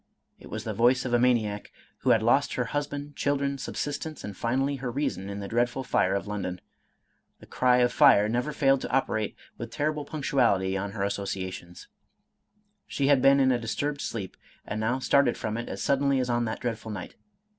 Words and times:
It 0.39 0.49
was 0.49 0.63
the 0.63 0.73
voice, 0.73 1.05
of 1.05 1.13
a 1.13 1.19
maniac, 1.19 1.71
who 1.99 2.09
had 2.09 2.23
lost 2.23 2.55
her 2.55 2.63
husband, 2.73 3.15
children, 3.15 3.59
subsistence, 3.59 4.23
and 4.23 4.35
finally 4.35 4.77
her 4.77 4.89
reason, 4.89 5.29
in 5.29 5.41
the 5.41 5.47
dreadful 5.47 5.83
fire 5.83 6.15
of 6.15 6.25
London. 6.25 6.59
The 7.39 7.45
cry 7.45 7.77
of 7.81 7.93
fire 7.93 8.27
never 8.27 8.51
failed 8.51 8.81
to 8.81 8.89
operate 8.89 9.35
with 9.59 9.69
terrible 9.69 10.03
punctuality 10.05 10.75
on 10.75 10.93
her 10.93 11.03
associations. 11.03 11.87
She 12.87 13.09
had 13.09 13.21
been 13.21 13.39
in 13.39 13.51
a 13.51 13.59
disturbed 13.59 14.01
sleep, 14.01 14.35
and 14.65 14.79
now 14.79 14.97
started 14.97 15.37
from 15.37 15.55
it 15.55 15.69
as 15.69 15.83
suddenly 15.83 16.19
as 16.19 16.31
on 16.31 16.45
that 16.45 16.61
dreadful 16.61 16.89
night. 16.89 17.13